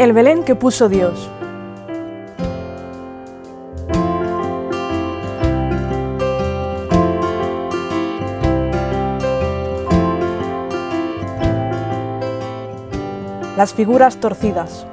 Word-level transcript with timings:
El 0.00 0.14
Belén 0.14 0.44
que 0.44 0.54
puso 0.54 0.88
Dios. 0.88 1.28
Las 13.58 13.74
figuras 13.74 14.18
torcidas. 14.20 14.86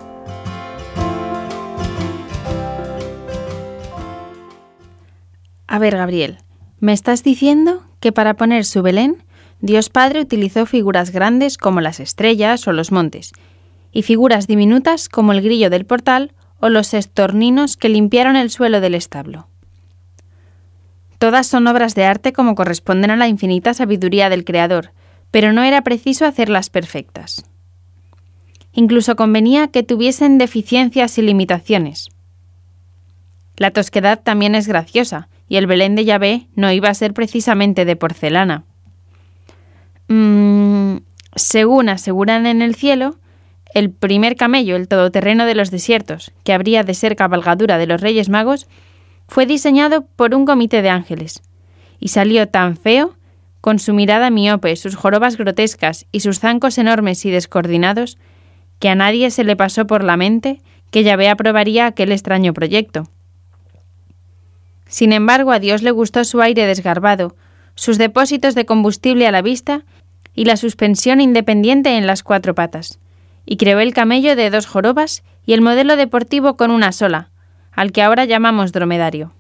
A 5.68 5.80
ver, 5.80 5.96
Gabriel, 5.96 6.40
¿me 6.82 6.92
estás 6.92 7.24
diciendo 7.24 7.86
que 8.02 8.12
para 8.12 8.34
poner 8.34 8.66
su 8.66 8.82
Belén, 8.82 9.24
Dios 9.62 9.88
Padre 9.88 10.20
utilizó 10.20 10.66
figuras 10.66 11.12
grandes 11.12 11.58
como 11.58 11.80
las 11.80 12.02
estrellas 12.02 12.68
o 12.68 12.74
los 12.74 12.92
montes, 12.92 13.32
y 13.98 14.04
figuras 14.04 14.46
diminutas 14.46 15.10
como 15.10 15.32
el 15.32 15.42
grillo 15.42 15.72
del 15.72 15.88
portal 15.88 16.32
o 16.60 16.70
los 16.70 16.94
estorninos 16.94 17.78
que 17.78 17.90
limpiaron 17.90 18.36
el 18.36 18.52
suelo 18.52 18.80
del 18.80 18.94
establo? 18.94 19.48
Todas 21.18 21.48
son 21.48 21.66
obras 21.66 21.96
de 21.96 22.06
arte 22.06 22.32
como 22.32 22.54
corresponden 22.54 23.10
a 23.10 23.16
la 23.16 23.28
infinita 23.28 23.74
sabiduría 23.74 24.30
del 24.30 24.46
Creador, 24.46 24.92
pero 25.32 25.52
no 25.52 25.64
era 25.64 25.82
preciso 25.82 26.28
hacerlas 26.28 26.70
perfectas. 26.70 27.44
Incluso 28.72 29.16
convenía 29.16 29.70
que 29.70 29.82
tuviesen 29.82 30.38
deficiencias 30.38 31.18
y 31.18 31.24
limitaciones. 31.24 32.10
La 33.56 33.72
tosquedad 33.72 34.22
también 34.22 34.54
es 34.54 34.68
graciosa, 34.68 35.28
y 35.50 35.58
el 35.58 35.66
Belén 35.66 35.96
de 35.96 36.06
Yahvé 36.06 36.50
no 36.54 36.72
iba 36.72 36.90
a 36.90 36.94
ser 36.94 37.16
precisamente 37.16 37.84
de 37.84 37.96
porcelana. 37.96 38.64
Mm, 40.08 40.98
según 41.36 41.90
aseguran 41.90 42.46
en 42.46 42.62
el 42.62 42.76
cielo, 42.76 43.18
el 43.74 43.92
primer 43.92 44.36
camello, 44.36 44.76
el 44.76 44.88
todoterreno 44.88 45.46
de 45.46 45.56
los 45.56 45.72
desiertos, 45.72 46.32
que 46.44 46.54
habría 46.54 46.84
de 46.84 46.94
ser 46.94 47.16
cabalgadura 47.16 47.78
de 47.78 47.88
los 47.88 48.02
Reyes 48.02 48.30
Magos, 48.30 48.68
fue 49.28 49.46
diseñado 49.46 50.06
por 50.16 50.34
un 50.34 50.46
comité 50.46 50.82
de 50.82 50.90
ángeles, 50.90 51.42
y 52.00 52.10
salió 52.10 52.48
tan 52.48 52.78
feo, 52.78 53.16
con 53.62 53.80
su 53.80 53.94
mirada 53.94 54.30
miope, 54.30 54.76
sus 54.76 54.96
jorobas 54.96 55.38
grotescas 55.38 56.06
y 56.12 56.22
sus 56.22 56.40
zancos 56.40 56.78
enormes 56.78 57.26
y 57.26 57.32
descoordinados, 57.32 58.18
que 58.80 58.90
a 58.90 58.96
nadie 58.96 59.32
se 59.32 59.44
le 59.44 59.56
pasó 59.56 59.88
por 59.88 60.04
la 60.04 60.18
mente 60.18 60.62
que 60.92 61.04
Yahvé 61.04 61.30
aprobaría 61.30 61.86
aquel 61.86 62.12
extraño 62.12 62.54
proyecto. 62.54 63.10
Sin 64.88 65.12
embargo, 65.12 65.52
a 65.52 65.60
Dios 65.60 65.82
le 65.82 65.92
gustó 65.92 66.24
su 66.24 66.42
aire 66.42 66.66
desgarbado, 66.66 67.36
sus 67.76 67.98
depósitos 67.98 68.56
de 68.56 68.66
combustible 68.66 69.28
a 69.28 69.32
la 69.32 69.42
vista 69.42 69.84
y 70.34 70.46
la 70.46 70.56
suspensión 70.56 71.20
independiente 71.20 71.98
en 71.98 72.08
las 72.08 72.24
cuatro 72.24 72.56
patas, 72.56 73.00
y 73.48 73.58
creó 73.58 73.80
el 73.80 73.96
camello 73.96 74.36
de 74.36 74.52
dos 74.52 74.68
jorobas 74.68 75.24
y 75.44 75.54
el 75.54 75.62
modelo 75.62 75.96
deportivo 75.96 76.56
con 76.56 76.70
una 76.70 76.92
sola, 76.92 77.32
al 77.72 77.92
que 77.92 78.04
ahora 78.04 78.26
llamamos 78.26 78.72
dromedario. 78.72 79.34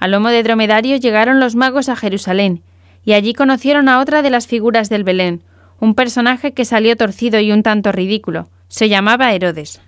Al 0.00 0.10
lomo 0.10 0.30
de 0.30 0.42
dromedario 0.42 0.96
llegaron 0.96 1.38
los 1.38 1.54
magos 1.54 1.88
a 1.88 1.94
Jerusalén, 1.94 2.64
y 3.04 3.12
allí 3.12 3.32
conocieron 3.32 3.88
a 3.88 4.00
otra 4.00 4.22
de 4.22 4.30
las 4.30 4.48
figuras 4.48 4.88
del 4.88 5.04
Belén, 5.04 5.44
un 5.78 5.94
personaje 5.94 6.52
que 6.52 6.64
salió 6.64 6.96
torcido 6.96 7.38
y 7.38 7.52
un 7.52 7.62
tanto 7.62 7.92
ridículo. 7.92 8.48
Se 8.66 8.88
llamaba 8.88 9.32
Herodes. 9.32 9.80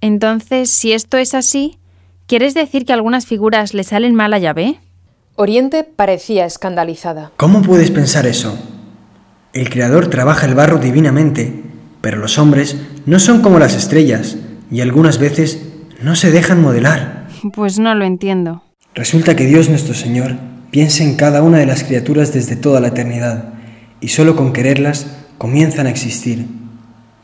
Entonces, 0.00 0.70
si 0.70 0.92
esto 0.92 1.16
es 1.16 1.34
así, 1.34 1.80
¿Quieres 2.26 2.54
decir 2.54 2.84
que 2.84 2.92
algunas 2.92 3.24
figuras 3.24 3.72
le 3.72 3.84
salen 3.84 4.16
mal 4.16 4.34
a 4.34 4.38
Yahvé? 4.38 4.80
Oriente 5.36 5.84
parecía 5.84 6.44
escandalizada. 6.44 7.30
¿Cómo 7.36 7.62
puedes 7.62 7.92
pensar 7.92 8.26
eso? 8.26 8.58
El 9.52 9.70
Creador 9.70 10.08
trabaja 10.08 10.44
el 10.46 10.56
barro 10.56 10.78
divinamente, 10.78 11.62
pero 12.00 12.18
los 12.18 12.38
hombres 12.38 12.76
no 13.06 13.18
son 13.18 13.42
como 13.42 13.58
las 13.58 13.74
estrellas 13.74 14.36
y 14.70 14.80
algunas 14.80 15.18
veces 15.18 15.62
no 16.02 16.16
se 16.16 16.30
dejan 16.30 16.60
modelar. 16.60 17.28
Pues 17.52 17.78
no 17.78 17.94
lo 17.94 18.04
entiendo. 18.04 18.62
Resulta 18.94 19.36
que 19.36 19.46
Dios 19.46 19.68
nuestro 19.68 19.94
Señor 19.94 20.36
piensa 20.70 21.04
en 21.04 21.16
cada 21.16 21.42
una 21.42 21.58
de 21.58 21.66
las 21.66 21.84
criaturas 21.84 22.32
desde 22.32 22.56
toda 22.56 22.80
la 22.80 22.88
eternidad 22.88 23.54
y 24.00 24.08
solo 24.08 24.36
con 24.36 24.52
quererlas 24.52 25.06
comienzan 25.38 25.86
a 25.86 25.90
existir. 25.90 26.46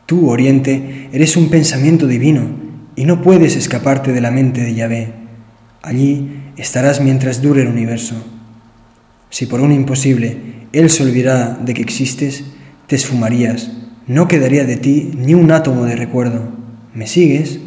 Tú, 0.05 0.29
Oriente, 0.29 1.09
eres 1.11 1.37
un 1.37 1.49
pensamiento 1.49 2.07
divino 2.07 2.47
y 2.95 3.05
no 3.05 3.21
puedes 3.21 3.55
escaparte 3.55 4.11
de 4.11 4.21
la 4.21 4.31
mente 4.31 4.61
de 4.61 4.75
Yahvé. 4.75 5.13
Allí 5.81 6.43
estarás 6.57 7.01
mientras 7.01 7.41
dure 7.41 7.61
el 7.61 7.67
universo. 7.67 8.15
Si 9.29 9.45
por 9.45 9.61
un 9.61 9.71
imposible 9.71 10.67
Él 10.73 10.89
se 10.89 11.03
olvidara 11.03 11.57
de 11.59 11.73
que 11.73 11.81
existes, 11.81 12.43
te 12.87 12.95
esfumarías, 12.95 13.71
no 14.07 14.27
quedaría 14.27 14.65
de 14.65 14.77
ti 14.77 15.11
ni 15.15 15.33
un 15.33 15.51
átomo 15.51 15.85
de 15.85 15.95
recuerdo. 15.95 16.41
¿Me 16.93 17.07
sigues? 17.07 17.59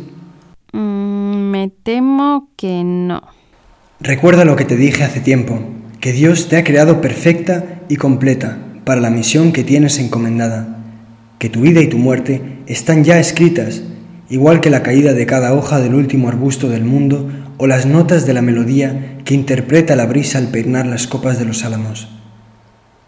Mm, 0.73 1.51
me 1.51 1.71
temo 1.83 2.51
que 2.57 2.83
no. 2.85 3.23
Recuerda 4.01 4.45
lo 4.45 4.57
que 4.57 4.65
te 4.65 4.77
dije 4.77 5.05
hace 5.05 5.21
tiempo, 5.21 5.59
que 6.01 6.13
Dios 6.13 6.49
te 6.49 6.57
ha 6.57 6.65
creado 6.65 7.01
perfecta 7.01 7.81
y 7.89 7.97
completa 7.97 8.59
para 8.85 9.01
la 9.01 9.11
misión 9.11 9.53
que 9.53 9.65
tienes 9.65 9.99
encomendada, 9.99 10.79
que 11.39 11.49
tu 11.49 11.61
vida 11.61 11.81
y 11.81 11.89
tu 11.89 11.99
muerte 11.99 12.63
están 12.67 13.05
ya 13.05 13.19
escritas 13.19 13.83
igual 14.29 14.61
que 14.61 14.71
la 14.71 14.83
caída 14.83 15.13
de 15.13 15.27
cada 15.27 15.55
hoja 15.55 15.81
del 15.81 15.95
último 15.95 16.29
arbusto 16.29 16.69
del 16.69 16.85
mundo 16.85 17.29
o 17.59 17.67
las 17.67 17.87
notas 17.87 18.27
de 18.27 18.35
la 18.35 18.43
melodía 18.43 19.19
que 19.25 19.35
interpreta 19.35 19.97
la 19.97 20.07
brisa 20.07 20.39
al 20.39 20.49
peinar 20.49 20.87
las 20.87 21.07
copas 21.07 21.39
de 21.39 21.45
los 21.45 21.65
álamos. 21.65 22.09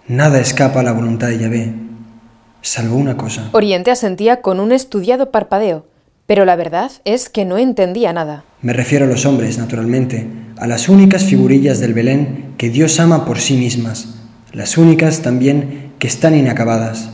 Nada 0.07 0.41
escapa 0.41 0.81
a 0.81 0.83
la 0.83 0.93
voluntad 0.93 1.29
de 1.29 1.39
Yahvé, 1.39 1.75
salvo 2.63 2.97
una 2.97 3.17
cosa. 3.17 3.49
Oriente 3.53 3.91
asentía 3.91 4.41
con 4.41 4.61
un 4.61 4.73
estudiado 4.73 5.31
parpadeo, 5.31 5.87
pero 6.27 6.45
la 6.45 6.57
verdad 6.57 6.91
es 7.05 7.29
que 7.29 7.45
no 7.45 7.59
entendía 7.59 8.13
nada. 8.13 8.45
Me 8.61 8.73
refiero 8.73 9.05
a 9.05 9.09
los 9.09 9.25
hombres, 9.27 9.59
naturalmente, 9.59 10.27
a 10.59 10.67
las 10.67 10.89
únicas 10.89 11.25
figurillas 11.25 11.81
del 11.81 11.95
Belén 11.95 12.55
que 12.59 12.71
Dios 12.71 13.01
ama 13.01 13.25
por 13.25 13.39
sí 13.39 13.57
mismas, 13.57 14.17
las 14.53 14.77
únicas 14.77 15.23
también 15.23 15.93
que 15.99 16.09
están 16.09 16.35
inacabadas. 16.35 17.11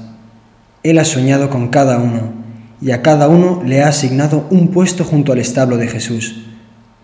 Él 0.83 0.99
ha 0.99 1.05
soñado 1.05 1.51
con 1.51 1.69
cada 1.69 1.99
uno, 1.99 2.33
y 2.81 2.91
a 2.91 3.03
cada 3.03 3.29
uno 3.29 3.63
le 3.65 3.83
ha 3.83 3.89
asignado 3.89 4.47
un 4.51 4.69
puesto 4.69 5.05
junto 5.05 5.33
al 5.33 5.39
establo 5.39 5.77
de 5.77 5.89
Jesús. 5.89 6.47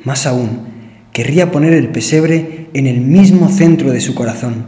Más 0.03 0.27
aún, 0.27 0.69
querría 1.13 1.51
poner 1.51 1.73
el 1.73 1.89
pesebre 1.89 2.69
en 2.75 2.87
el 2.87 3.01
mismo 3.01 3.49
centro 3.49 3.91
de 3.91 4.01
su 4.01 4.15
corazón, 4.15 4.67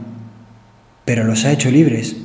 pero 1.04 1.24
los 1.24 1.44
ha 1.44 1.52
hecho 1.52 1.70
libres. 1.70 2.16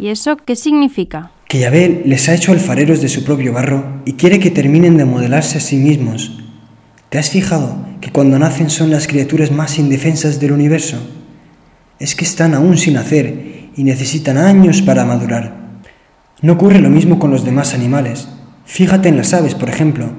¿Y 0.00 0.08
eso 0.08 0.38
qué 0.38 0.56
significa? 0.56 1.30
Que 1.46 1.58
Yahvé 1.58 2.00
les 2.06 2.26
ha 2.30 2.34
hecho 2.34 2.52
alfareros 2.52 3.02
de 3.02 3.10
su 3.10 3.22
propio 3.22 3.52
barro 3.52 4.00
y 4.06 4.14
quiere 4.14 4.40
que 4.40 4.50
terminen 4.50 4.96
de 4.96 5.04
modelarse 5.04 5.58
a 5.58 5.60
sí 5.60 5.76
mismos. 5.76 6.40
¿Te 7.10 7.18
has 7.18 7.28
fijado 7.28 7.84
que 8.00 8.10
cuando 8.10 8.38
nacen 8.38 8.70
son 8.70 8.90
las 8.90 9.06
criaturas 9.06 9.52
más 9.52 9.78
indefensas 9.78 10.40
del 10.40 10.52
universo? 10.52 10.96
Es 11.98 12.14
que 12.14 12.24
están 12.24 12.54
aún 12.54 12.78
sin 12.78 12.94
nacer 12.94 13.68
y 13.76 13.84
necesitan 13.84 14.38
años 14.38 14.80
para 14.80 15.04
madurar. 15.04 15.54
No 16.40 16.54
ocurre 16.54 16.80
lo 16.80 16.88
mismo 16.88 17.18
con 17.18 17.30
los 17.30 17.44
demás 17.44 17.74
animales. 17.74 18.26
Fíjate 18.64 19.10
en 19.10 19.18
las 19.18 19.34
aves, 19.34 19.54
por 19.54 19.68
ejemplo. 19.68 20.12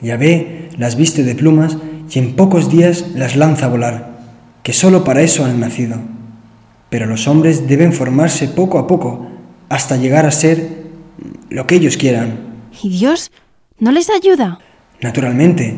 Yahvé 0.00 0.68
las 0.78 0.94
viste 0.94 1.24
de 1.24 1.34
plumas 1.34 1.76
y 2.08 2.20
en 2.20 2.36
pocos 2.36 2.70
días 2.70 3.06
las 3.16 3.34
lanza 3.34 3.66
a 3.66 3.70
volar, 3.70 4.16
que 4.62 4.72
solo 4.72 5.02
para 5.02 5.22
eso 5.22 5.44
han 5.44 5.58
nacido. 5.58 5.98
Pero 6.94 7.06
los 7.06 7.26
hombres 7.26 7.66
deben 7.66 7.92
formarse 7.92 8.46
poco 8.46 8.78
a 8.78 8.86
poco 8.86 9.26
hasta 9.68 9.96
llegar 9.96 10.26
a 10.26 10.30
ser 10.30 10.84
lo 11.50 11.66
que 11.66 11.74
ellos 11.74 11.96
quieran. 11.96 12.38
¿Y 12.80 12.88
Dios 12.88 13.32
no 13.80 13.90
les 13.90 14.10
ayuda? 14.10 14.60
Naturalmente. 15.00 15.74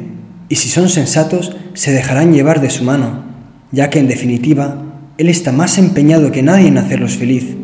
Y 0.50 0.56
si 0.56 0.69
son 0.69 0.91
sensatos, 0.91 1.56
se 1.72 1.93
dejarán 1.93 2.34
llevar 2.34 2.60
de 2.60 2.69
su 2.69 2.84
mano, 2.84 3.25
ya 3.72 3.88
que 3.88 3.99
en 3.99 4.09
definitiva, 4.09 4.82
Él 5.16 5.31
está 5.31 5.53
más 5.53 5.78
empeñado 5.78 6.33
que 6.33 6.42
nadie 6.42 6.68
en 6.68 6.77
hacerlos 6.77 7.16
feliz. 7.16 7.57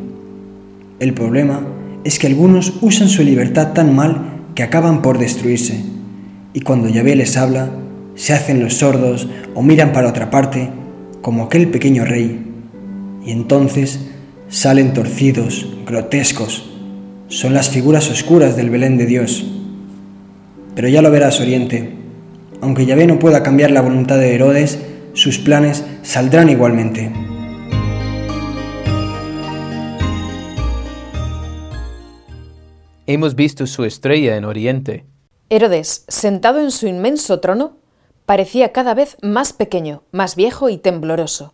El 0.98 1.12
problema 1.12 1.60
es 2.04 2.18
que 2.18 2.28
algunos 2.28 2.78
usan 2.80 3.10
su 3.10 3.22
libertad 3.22 3.74
tan 3.74 3.94
mal 3.94 4.44
que 4.54 4.62
acaban 4.62 5.02
por 5.02 5.18
destruirse, 5.18 5.84
y 6.54 6.62
cuando 6.62 6.88
Yahvé 6.88 7.16
les 7.16 7.36
habla, 7.36 7.68
se 8.14 8.32
hacen 8.32 8.60
los 8.60 8.78
sordos 8.78 9.28
o 9.54 9.60
miran 9.60 9.92
para 9.92 10.08
otra 10.08 10.30
parte, 10.30 10.70
como 11.20 11.44
aquel 11.44 11.68
pequeño 11.68 12.06
rey, 12.06 12.48
y 13.24 13.32
entonces 13.32 14.00
salen 14.48 14.92
torcidos, 14.94 15.66
grotescos, 15.86 16.68
son 17.28 17.54
las 17.54 17.70
figuras 17.70 18.10
oscuras 18.10 18.56
del 18.56 18.70
Belén 18.70 18.98
de 18.98 19.06
Dios. 19.06 19.44
Pero 20.74 20.88
ya 20.88 21.02
lo 21.02 21.10
verás, 21.10 21.40
Oriente, 21.40 21.94
aunque 22.60 22.86
Yahvé 22.86 23.06
no 23.06 23.18
pueda 23.18 23.42
cambiar 23.42 23.70
la 23.70 23.80
voluntad 23.80 24.18
de 24.18 24.34
Herodes, 24.34 24.78
sus 25.14 25.38
planes 25.38 25.84
saldrán 26.02 26.48
igualmente. 26.48 27.12
Hemos 33.06 33.34
visto 33.34 33.66
su 33.66 33.84
estrella 33.84 34.36
en 34.36 34.44
Oriente. 34.44 35.04
Herodes, 35.50 36.04
sentado 36.08 36.60
en 36.60 36.70
su 36.70 36.86
inmenso 36.86 37.40
trono, 37.40 37.76
parecía 38.26 38.72
cada 38.72 38.94
vez 38.94 39.16
más 39.22 39.52
pequeño, 39.52 40.04
más 40.12 40.36
viejo 40.36 40.70
y 40.70 40.78
tembloroso. 40.78 41.52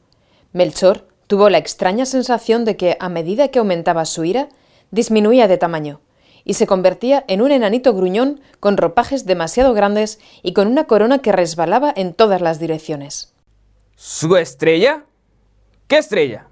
Melchor 0.52 1.07
tuvo 1.28 1.50
la 1.50 1.58
extraña 1.58 2.06
sensación 2.06 2.64
de 2.64 2.76
que, 2.76 2.96
a 2.98 3.08
medida 3.08 3.48
que 3.48 3.60
aumentaba 3.60 4.04
su 4.06 4.24
ira, 4.24 4.48
disminuía 4.90 5.46
de 5.46 5.58
tamaño, 5.58 6.00
y 6.42 6.54
se 6.54 6.66
convertía 6.66 7.24
en 7.28 7.42
un 7.42 7.52
enanito 7.52 7.94
gruñón 7.94 8.40
con 8.58 8.78
ropajes 8.78 9.26
demasiado 9.26 9.74
grandes 9.74 10.18
y 10.42 10.54
con 10.54 10.66
una 10.66 10.84
corona 10.84 11.18
que 11.18 11.30
resbalaba 11.30 11.92
en 11.94 12.14
todas 12.14 12.40
las 12.40 12.58
direcciones. 12.58 13.34
¿Su 13.94 14.36
estrella? 14.36 15.04
¿Qué 15.86 15.98
estrella? 15.98 16.46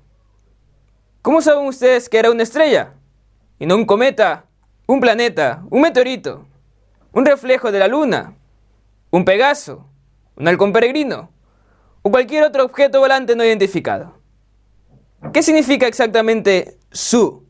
¿Cómo 1.23 1.41
saben 1.41 1.67
ustedes 1.67 2.11
que 2.11 2.19
era 2.19 2.31
una 2.31 2.43
estrella? 2.43 2.93
Y 3.59 3.65
no 3.65 3.77
un 3.77 3.87
cometa, 3.87 4.45
un 4.87 5.01
planeta, 5.01 5.65
un 5.71 5.81
meteorito, 5.81 6.47
un 7.13 7.25
reflejo 7.25 7.73
de 7.73 7.79
la 7.79 7.89
luna, 7.89 8.35
un 9.11 9.25
pegaso, 9.25 9.87
un 10.37 10.47
halcón 10.47 10.75
peregrino 10.75 11.31
o 12.03 12.11
cualquier 12.11 12.45
otro 12.45 12.65
objeto 12.65 13.01
volante 13.01 13.35
no 13.35 13.43
identificado. 13.43 14.16
¿Qué 15.33 15.43
significa 15.43 15.87
exactamente 15.87 16.79
su? 16.91 17.45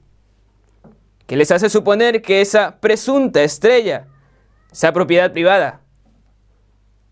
¿Qué 1.26 1.36
les 1.36 1.50
hace 1.50 1.68
suponer 1.68 2.22
que 2.22 2.40
esa 2.40 2.78
presunta 2.80 3.42
estrella 3.42 4.06
sea 4.72 4.92
propiedad 4.92 5.32
privada? 5.32 5.80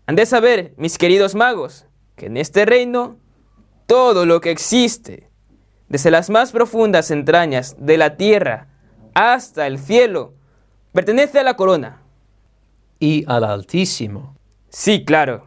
Han 0.05 0.15
de 0.15 0.25
saber, 0.25 0.73
mis 0.77 0.97
queridos 0.97 1.35
magos, 1.35 1.85
que 2.15 2.27
en 2.27 2.37
este 2.37 2.65
reino 2.65 3.17
todo 3.87 4.25
lo 4.25 4.39
que 4.39 4.51
existe, 4.51 5.29
desde 5.89 6.11
las 6.11 6.29
más 6.29 6.51
profundas 6.51 7.11
entrañas 7.11 7.75
de 7.79 7.97
la 7.97 8.15
tierra 8.15 8.67
hasta 9.13 9.67
el 9.67 9.79
cielo, 9.79 10.33
pertenece 10.93 11.39
a 11.39 11.43
la 11.43 11.55
corona. 11.55 12.01
Y 12.99 13.25
al 13.27 13.43
Altísimo. 13.43 14.37
Sí, 14.69 15.03
claro. 15.03 15.45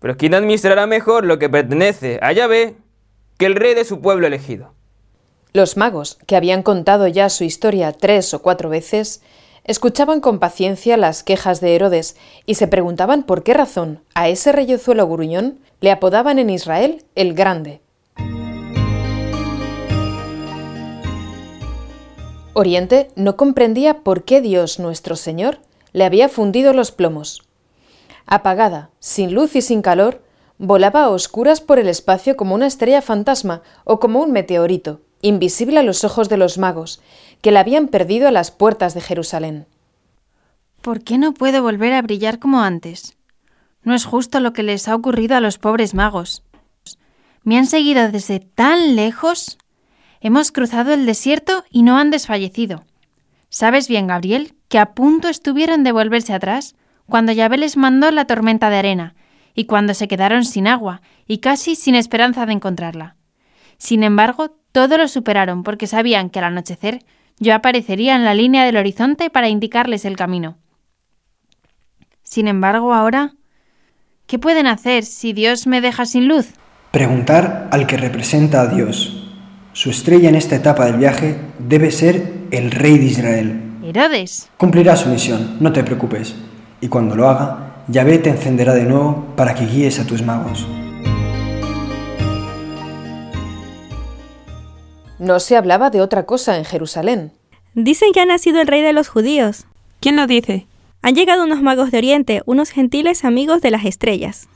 Pero 0.00 0.16
¿quién 0.16 0.34
administrará 0.34 0.86
mejor 0.86 1.24
lo 1.24 1.38
que 1.38 1.48
pertenece 1.48 2.18
a 2.20 2.32
Yahvé 2.32 2.76
que 3.38 3.46
el 3.46 3.56
rey 3.56 3.74
de 3.74 3.84
su 3.84 4.00
pueblo 4.00 4.26
elegido? 4.26 4.72
Los 5.52 5.76
magos, 5.76 6.18
que 6.26 6.36
habían 6.36 6.62
contado 6.62 7.06
ya 7.06 7.28
su 7.28 7.44
historia 7.44 7.92
tres 7.92 8.34
o 8.34 8.42
cuatro 8.42 8.68
veces, 8.68 9.22
escuchaban 9.64 10.20
con 10.20 10.38
paciencia 10.38 10.96
las 10.96 11.22
quejas 11.22 11.60
de 11.60 11.74
Herodes 11.74 12.16
y 12.46 12.54
se 12.54 12.66
preguntaban 12.66 13.22
por 13.22 13.42
qué 13.42 13.54
razón 13.54 14.00
a 14.14 14.28
ese 14.28 14.52
reyozuelo 14.52 15.08
gruñón 15.08 15.60
le 15.80 15.90
apodaban 15.90 16.38
en 16.38 16.50
Israel 16.50 17.04
el 17.14 17.34
Grande. 17.34 17.80
Oriente 22.52 23.10
no 23.16 23.36
comprendía 23.36 24.00
por 24.00 24.24
qué 24.24 24.40
Dios 24.40 24.78
nuestro 24.78 25.16
Señor 25.16 25.58
le 25.92 26.04
había 26.04 26.28
fundido 26.28 26.72
los 26.72 26.92
plomos. 26.92 27.42
Apagada, 28.26 28.90
sin 29.00 29.34
luz 29.34 29.56
y 29.56 29.62
sin 29.62 29.82
calor, 29.82 30.22
volaba 30.58 31.04
a 31.04 31.08
oscuras 31.10 31.60
por 31.60 31.78
el 31.78 31.88
espacio 31.88 32.36
como 32.36 32.54
una 32.54 32.66
estrella 32.66 33.02
fantasma 33.02 33.62
o 33.84 33.98
como 34.00 34.20
un 34.20 34.32
meteorito, 34.32 35.00
invisible 35.20 35.80
a 35.80 35.82
los 35.82 36.04
ojos 36.04 36.28
de 36.28 36.36
los 36.36 36.58
magos, 36.58 37.00
que 37.40 37.50
la 37.50 37.60
habían 37.60 37.88
perdido 37.88 38.28
a 38.28 38.32
las 38.32 38.50
puertas 38.50 38.94
de 38.94 39.00
Jerusalén. 39.00 39.66
¿Por 40.80 41.02
qué 41.02 41.18
no 41.18 41.34
puedo 41.34 41.62
volver 41.62 41.92
a 41.94 42.02
brillar 42.02 42.38
como 42.38 42.60
antes? 42.60 43.16
No 43.82 43.94
es 43.94 44.04
justo 44.04 44.40
lo 44.40 44.52
que 44.52 44.62
les 44.62 44.88
ha 44.88 44.94
ocurrido 44.94 45.36
a 45.36 45.40
los 45.40 45.58
pobres 45.58 45.94
magos. 45.94 46.42
Me 47.42 47.58
han 47.58 47.66
seguido 47.66 48.10
desde 48.10 48.40
tan 48.40 48.96
lejos. 48.96 49.58
Hemos 50.20 50.52
cruzado 50.52 50.92
el 50.92 51.04
desierto 51.04 51.64
y 51.70 51.82
no 51.82 51.98
han 51.98 52.10
desfallecido. 52.10 52.84
¿Sabes 53.50 53.88
bien, 53.88 54.06
Gabriel, 54.06 54.54
que 54.68 54.78
a 54.78 54.94
punto 54.94 55.28
estuvieron 55.28 55.84
de 55.84 55.92
volverse 55.92 56.32
atrás 56.32 56.74
cuando 57.06 57.32
Yahvé 57.32 57.58
les 57.58 57.76
mandó 57.76 58.10
la 58.10 58.26
tormenta 58.26 58.70
de 58.70 58.76
arena 58.76 59.14
y 59.54 59.66
cuando 59.66 59.94
se 59.94 60.08
quedaron 60.08 60.44
sin 60.44 60.66
agua 60.66 61.00
y 61.26 61.38
casi 61.38 61.76
sin 61.76 61.94
esperanza 61.94 62.46
de 62.46 62.52
encontrarla? 62.52 63.16
Sin 63.78 64.02
embargo, 64.02 64.56
todo 64.72 64.98
lo 64.98 65.08
superaron 65.08 65.62
porque 65.62 65.86
sabían 65.86 66.30
que 66.30 66.40
al 66.40 66.46
anochecer 66.46 67.04
yo 67.38 67.54
aparecería 67.54 68.16
en 68.16 68.24
la 68.24 68.34
línea 68.34 68.64
del 68.64 68.76
horizonte 68.76 69.30
para 69.30 69.48
indicarles 69.48 70.04
el 70.04 70.16
camino. 70.16 70.58
Sin 72.22 72.48
embargo, 72.48 72.94
ahora, 72.94 73.34
¿qué 74.26 74.38
pueden 74.38 74.66
hacer 74.66 75.04
si 75.04 75.32
Dios 75.32 75.66
me 75.66 75.80
deja 75.80 76.06
sin 76.06 76.28
luz? 76.28 76.48
Preguntar 76.90 77.68
al 77.70 77.86
que 77.86 77.96
representa 77.96 78.62
a 78.62 78.66
Dios. 78.66 79.30
Su 79.72 79.90
estrella 79.90 80.28
en 80.28 80.36
esta 80.36 80.56
etapa 80.56 80.86
del 80.86 80.96
viaje 80.96 81.36
debe 81.58 81.90
ser 81.90 82.32
el 82.50 82.70
rey 82.70 82.98
de 82.98 83.04
Israel. 83.04 83.60
Herodes. 83.82 84.48
Cumplirá 84.56 84.96
su 84.96 85.08
misión, 85.08 85.56
no 85.60 85.72
te 85.72 85.82
preocupes. 85.82 86.34
Y 86.80 86.88
cuando 86.88 87.16
lo 87.16 87.28
haga, 87.28 87.73
Yahvé 87.86 88.18
te 88.18 88.30
encenderá 88.30 88.72
de 88.72 88.84
nuevo 88.84 89.26
para 89.36 89.54
que 89.54 89.66
guíes 89.66 90.00
a 90.00 90.06
tus 90.06 90.22
magos. 90.22 90.66
No 95.18 95.38
se 95.38 95.56
hablaba 95.56 95.90
de 95.90 96.00
otra 96.00 96.24
cosa 96.24 96.56
en 96.56 96.64
Jerusalén. 96.64 97.32
Dicen 97.74 98.12
que 98.12 98.20
ha 98.20 98.26
nacido 98.26 98.60
el 98.60 98.66
rey 98.66 98.80
de 98.80 98.94
los 98.94 99.08
judíos. 99.08 99.66
¿Quién 100.00 100.16
lo 100.16 100.26
dice? 100.26 100.66
Han 101.02 101.14
llegado 101.14 101.44
unos 101.44 101.60
magos 101.60 101.90
de 101.90 101.98
Oriente, 101.98 102.42
unos 102.46 102.70
gentiles 102.70 103.24
amigos 103.24 103.60
de 103.60 103.70
las 103.70 103.84
estrellas. 103.84 104.48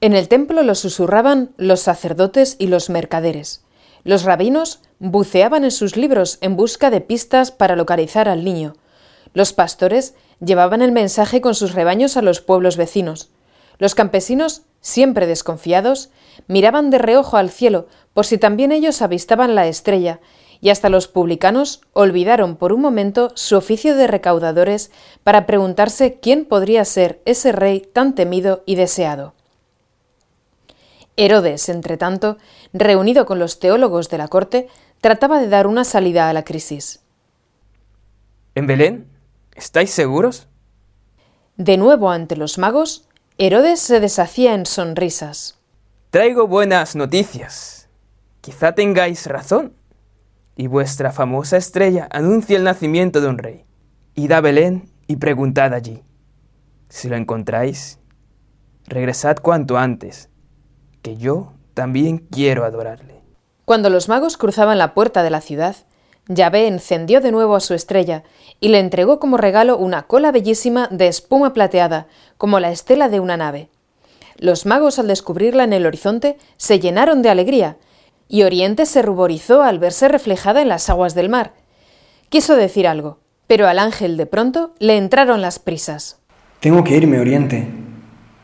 En 0.00 0.14
el 0.14 0.26
templo 0.26 0.62
lo 0.62 0.74
susurraban 0.74 1.50
los 1.56 1.80
sacerdotes 1.80 2.56
y 2.58 2.66
los 2.66 2.90
mercaderes. 2.90 3.64
Los 4.02 4.24
rabinos 4.24 4.80
buceaban 4.98 5.62
en 5.62 5.70
sus 5.70 5.96
libros 5.96 6.38
en 6.40 6.56
busca 6.56 6.90
de 6.90 7.00
pistas 7.00 7.52
para 7.52 7.76
localizar 7.76 8.28
al 8.28 8.44
niño. 8.44 8.74
Los 9.34 9.52
pastores 9.52 10.14
llevaban 10.40 10.82
el 10.82 10.92
mensaje 10.92 11.40
con 11.40 11.54
sus 11.54 11.74
rebaños 11.74 12.16
a 12.16 12.22
los 12.22 12.40
pueblos 12.40 12.76
vecinos. 12.76 13.30
Los 13.78 13.94
campesinos, 13.94 14.62
siempre 14.80 15.26
desconfiados, 15.26 16.10
miraban 16.46 16.90
de 16.90 16.98
reojo 16.98 17.36
al 17.36 17.50
cielo 17.50 17.86
por 18.12 18.26
si 18.26 18.38
también 18.38 18.72
ellos 18.72 19.02
avistaban 19.02 19.54
la 19.54 19.66
estrella, 19.66 20.20
y 20.60 20.68
hasta 20.68 20.90
los 20.90 21.08
publicanos 21.08 21.80
olvidaron 21.94 22.56
por 22.56 22.72
un 22.72 22.82
momento 22.82 23.32
su 23.34 23.56
oficio 23.56 23.96
de 23.96 24.06
recaudadores 24.06 24.90
para 25.24 25.46
preguntarse 25.46 26.18
quién 26.20 26.44
podría 26.44 26.84
ser 26.84 27.22
ese 27.24 27.52
rey 27.52 27.80
tan 27.80 28.14
temido 28.14 28.62
y 28.66 28.74
deseado. 28.74 29.34
Herodes, 31.16 31.68
entretanto, 31.68 32.36
reunido 32.72 33.26
con 33.26 33.38
los 33.38 33.58
teólogos 33.58 34.10
de 34.10 34.18
la 34.18 34.28
corte, 34.28 34.68
trataba 35.00 35.40
de 35.40 35.48
dar 35.48 35.66
una 35.66 35.84
salida 35.84 36.28
a 36.28 36.32
la 36.32 36.44
crisis. 36.44 37.00
¿En 38.54 38.66
Belén? 38.66 39.06
¿Estáis 39.54 39.90
seguros? 39.90 40.48
De 41.56 41.76
nuevo 41.76 42.10
ante 42.10 42.36
los 42.36 42.58
magos, 42.58 43.08
Herodes 43.38 43.80
se 43.80 44.00
deshacía 44.00 44.54
en 44.54 44.66
sonrisas. 44.66 45.58
Traigo 46.10 46.46
buenas 46.46 46.96
noticias. 46.96 47.88
Quizá 48.40 48.72
tengáis 48.74 49.26
razón. 49.26 49.74
Y 50.56 50.66
vuestra 50.66 51.12
famosa 51.12 51.56
estrella 51.56 52.08
anuncia 52.10 52.56
el 52.56 52.64
nacimiento 52.64 53.20
de 53.20 53.28
un 53.28 53.38
rey. 53.38 53.64
Id 54.14 54.32
a 54.32 54.40
Belén 54.40 54.90
y 55.06 55.16
preguntad 55.16 55.72
allí. 55.72 56.02
Si 56.88 57.08
lo 57.08 57.16
encontráis, 57.16 57.98
regresad 58.86 59.36
cuanto 59.36 59.78
antes 59.78 60.28
que 61.02 61.16
yo 61.16 61.52
también 61.74 62.18
quiero 62.18 62.64
adorarle. 62.64 63.20
Cuando 63.64 63.88
los 63.88 64.08
magos 64.08 64.36
cruzaban 64.36 64.78
la 64.78 64.94
puerta 64.94 65.22
de 65.22 65.30
la 65.30 65.40
ciudad, 65.40 65.76
Yahvé 66.32 66.68
encendió 66.68 67.20
de 67.20 67.32
nuevo 67.32 67.56
a 67.56 67.60
su 67.60 67.74
estrella 67.74 68.22
y 68.60 68.68
le 68.68 68.78
entregó 68.78 69.18
como 69.18 69.36
regalo 69.36 69.76
una 69.76 70.04
cola 70.04 70.30
bellísima 70.30 70.86
de 70.92 71.08
espuma 71.08 71.52
plateada, 71.52 72.06
como 72.38 72.60
la 72.60 72.70
estela 72.70 73.08
de 73.08 73.18
una 73.18 73.36
nave. 73.36 73.68
Los 74.38 74.64
magos 74.64 75.00
al 75.00 75.08
descubrirla 75.08 75.64
en 75.64 75.72
el 75.72 75.86
horizonte 75.86 76.38
se 76.56 76.78
llenaron 76.78 77.22
de 77.22 77.30
alegría, 77.30 77.78
y 78.28 78.44
Oriente 78.44 78.86
se 78.86 79.02
ruborizó 79.02 79.64
al 79.64 79.80
verse 79.80 80.06
reflejada 80.06 80.62
en 80.62 80.68
las 80.68 80.88
aguas 80.88 81.16
del 81.16 81.28
mar. 81.28 81.52
Quiso 82.28 82.54
decir 82.54 82.86
algo, 82.86 83.18
pero 83.48 83.66
al 83.66 83.80
ángel 83.80 84.16
de 84.16 84.26
pronto 84.26 84.72
le 84.78 84.96
entraron 84.96 85.42
las 85.42 85.58
prisas. 85.58 86.20
Tengo 86.60 86.84
que 86.84 86.96
irme, 86.96 87.18
Oriente. 87.18 87.66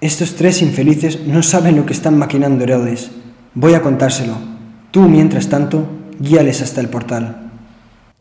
Estos 0.01 0.35
tres 0.35 0.61
infelices 0.61 1.21
no 1.21 1.45
saben 1.45 1.77
lo 1.77 1.87
que 1.87 1.93
están 1.93 2.19
maquinando 2.19 2.65
Herodes. 2.65 3.13
Voy 3.55 3.75
a 3.75 3.83
contárselo. 3.83 4.35
Tú, 4.91 5.03
mientras 5.03 5.49
tanto, 5.49 5.87
guíales 6.19 6.63
hasta 6.63 6.81
el 6.81 6.89
portal. 6.89 7.46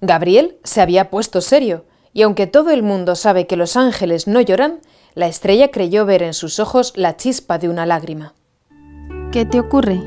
Gabriel 0.06 0.58
se 0.64 0.82
había 0.82 1.10
puesto 1.10 1.42
serio, 1.42 1.86
y 2.14 2.22
aunque 2.22 2.48
todo 2.48 2.72
el 2.72 2.84
mundo 2.84 3.16
sabe 3.16 3.48
que 3.48 3.58
los 3.58 3.76
ángeles 3.76 4.28
no 4.28 4.42
lloran, 4.42 4.80
la 5.16 5.28
estrella 5.28 5.72
creyó 5.72 6.06
ver 6.06 6.24
en 6.24 6.34
sus 6.34 6.60
ojos 6.60 6.94
la 6.96 7.18
chispa 7.18 7.58
de 7.58 7.70
una 7.70 7.86
lágrima. 7.86 8.34
¿Qué 9.32 9.46
te 9.46 9.60
ocurre? 9.60 10.00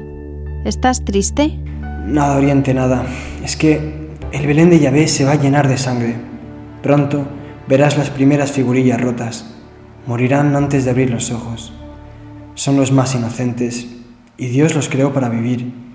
¿Estás 0.65 1.05
triste? 1.05 1.59
Nada, 2.07 2.37
Oriente, 2.37 2.73
nada. 2.75 3.05
Es 3.45 3.57
que 3.57 4.09
el 4.33 4.47
Belén 4.47 4.71
de 4.71 4.81
Yahvé 4.81 5.09
se 5.09 5.25
va 5.25 5.33
a 5.33 5.41
llenar 5.41 5.69
de 5.69 5.79
sangre. 5.79 6.17
Pronto 6.83 7.27
verás 7.67 7.99
las 7.99 8.11
primeras 8.11 8.53
figurillas 8.53 9.01
rotas. 9.01 9.45
Morirán 10.07 10.57
antes 10.57 10.85
de 10.85 10.91
abrir 10.91 11.11
los 11.11 11.31
ojos. 11.31 11.73
Son 12.55 12.77
los 12.77 12.93
más 12.93 13.15
inocentes, 13.15 13.87
y 14.37 14.47
Dios 14.49 14.75
los 14.75 14.89
creó 14.89 15.13
para 15.13 15.29
vivir. 15.29 15.88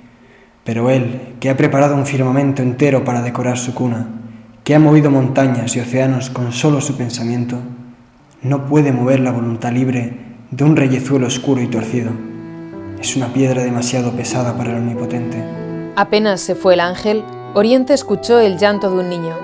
Pero 0.64 0.90
Él, 0.90 1.36
que 1.40 1.50
ha 1.50 1.58
preparado 1.58 1.96
un 1.96 2.06
firmamento 2.06 2.62
entero 2.62 3.04
para 3.04 3.22
decorar 3.22 3.58
su 3.58 3.74
cuna, 3.74 4.08
que 4.64 4.76
ha 4.76 4.80
movido 4.80 5.12
montañas 5.12 5.76
y 5.76 5.82
océanos 5.82 6.30
con 6.30 6.54
solo 6.54 6.80
su 6.80 6.96
pensamiento, 6.96 7.58
no 8.42 8.66
puede 8.66 8.92
mover 8.92 9.20
la 9.20 9.32
voluntad 9.32 9.72
libre 9.72 10.18
de 10.52 10.64
un 10.64 10.76
reyezuelo 10.76 11.28
oscuro 11.28 11.62
y 11.62 11.68
torcido. 11.68 12.12
Es 13.00 13.18
una 13.18 13.28
piedra 13.34 13.64
demasiado 13.64 14.14
pesada 14.14 14.58
para 14.58 14.72
el 14.72 14.78
Omnipotente. 14.78 15.44
Apenas 15.96 16.40
se 16.40 16.56
fue 16.56 16.76
el 16.76 16.80
ángel, 16.80 17.24
Oriente 17.54 17.94
escuchó 17.94 18.40
el 18.40 18.58
llanto 18.58 18.90
de 18.90 19.00
un 19.02 19.10
niño. 19.10 19.36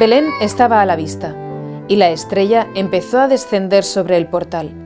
Belén 0.00 0.26
estaba 0.40 0.82
a 0.82 0.86
la 0.86 0.96
vista, 0.96 1.34
y 1.88 1.96
la 1.96 2.10
estrella 2.10 2.66
empezó 2.74 3.20
a 3.20 3.28
descender 3.28 3.84
sobre 3.84 4.16
el 4.16 4.26
portal. 4.26 4.85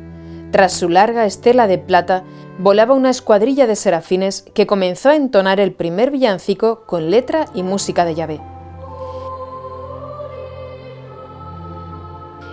Tras 0.51 0.73
su 0.73 0.89
larga 0.89 1.27
estela 1.27 1.67
de 1.67 1.79
plata, 1.79 2.25
volaba 2.59 2.95
una 2.95 3.11
escuadrilla 3.11 3.67
de 3.67 3.77
serafines 3.77 4.45
que 4.55 4.67
comenzó 4.67 5.11
a 5.11 5.17
entonar 5.17 5.61
el 5.61 5.73
primer 5.73 6.11
villancico 6.11 6.85
con 6.87 7.11
letra 7.11 7.47
y 7.55 7.63
música 7.63 8.05
de 8.05 8.15
Yahvé. 8.15 8.41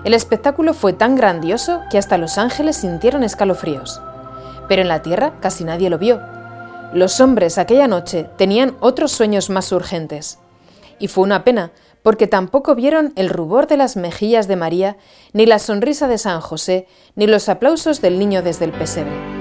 El 0.04 0.14
espectáculo 0.14 0.74
fue 0.74 0.94
tan 0.94 1.16
grandioso 1.16 1.82
que 1.90 1.98
hasta 1.98 2.18
los 2.18 2.38
ángeles 2.38 2.78
sintieron 2.78 3.24
escalofríos. 3.24 4.02
Pero 4.70 4.82
en 4.82 4.88
la 4.88 5.02
tierra 5.02 5.34
casi 5.42 5.64
nadie 5.64 5.90
lo 5.90 5.98
vio. 5.98 6.22
Los 6.94 7.20
hombres 7.20 7.58
aquella 7.58 7.88
noche 7.88 8.30
tenían 8.38 8.78
otros 8.80 9.12
sueños 9.12 9.50
más 9.50 9.72
urgentes. 9.72 10.40
Y 11.00 11.10
fue 11.10 11.26
una 11.26 11.44
pena, 11.44 11.72
porque 12.08 12.26
tampoco 12.26 12.74
vieron 12.74 13.12
el 13.18 13.28
rubor 13.28 13.68
de 13.68 13.76
las 13.76 13.98
mejillas 13.98 14.48
de 14.48 14.56
María, 14.56 14.96
ni 15.34 15.46
la 15.46 15.60
sonrisa 15.60 16.08
de 16.08 16.18
San 16.18 16.40
José, 16.40 16.88
ni 17.16 17.28
los 17.28 17.50
aplausos 17.50 18.00
del 18.00 18.18
niño 18.18 18.42
desde 18.42 18.64
el 18.64 18.72
pesebre. 18.72 19.37